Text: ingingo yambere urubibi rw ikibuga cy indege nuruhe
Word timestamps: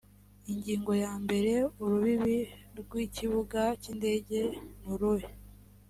ingingo 0.51 0.91
yambere 1.03 1.53
urubibi 1.81 2.37
rw 2.79 2.91
ikibuga 3.05 3.61
cy 3.81 3.87
indege 3.93 4.39
nuruhe 4.81 5.29